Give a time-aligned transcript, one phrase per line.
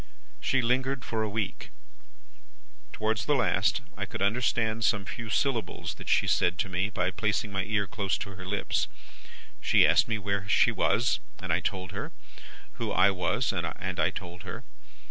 [0.39, 1.69] "She lingered for a week.
[2.91, 7.11] Towards the last, I could understand some few syllables that she said to me, by
[7.11, 8.87] placing my ear close to her lips.
[9.61, 12.11] She asked me where she was, and I told her;
[12.79, 13.63] who I was, and
[13.99, 14.63] I told her.